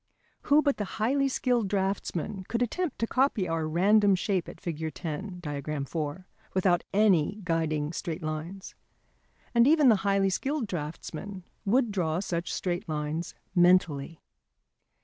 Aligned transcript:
Who 0.49 0.63
but 0.63 0.77
the 0.77 0.83
highly 0.97 1.27
skilled 1.29 1.67
draughtsman 1.67 2.45
could 2.45 2.63
attempt 2.63 2.97
to 2.97 3.05
copy 3.05 3.47
our 3.47 3.67
random 3.67 4.15
shape 4.15 4.49
at 4.49 4.59
Fig. 4.59 4.81
X, 4.81 4.99
page 4.99 5.05
87 5.05 5.13
[Transcribers 5.13 5.35
Note: 5.35 5.41
Diagram 5.43 5.81
IV], 5.83 6.23
without 6.55 6.83
any 6.91 7.41
guiding 7.43 7.93
straight 7.93 8.23
lines? 8.23 8.73
And 9.53 9.67
even 9.67 9.89
the 9.89 9.97
highly 9.97 10.31
skilled 10.31 10.65
draughtsman 10.65 11.43
would 11.65 11.91
draw 11.91 12.19
such 12.19 12.51
straight 12.51 12.89
lines 12.89 13.35
mentally. 13.53 14.23